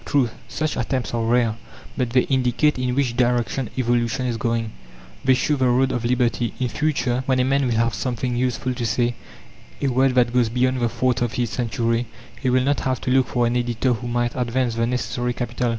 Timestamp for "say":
8.87-9.13